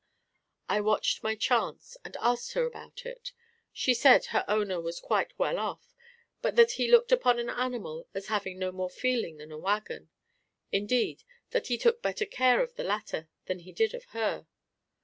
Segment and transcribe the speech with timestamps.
[0.67, 3.33] I watched my chance, and asked her about it.
[3.71, 5.93] She said her owner was quite well off,
[6.41, 10.09] but that he looked upon an animal as having no more feeling than a wagon;
[10.71, 14.47] indeed, that he took better care of the latter than he did of her.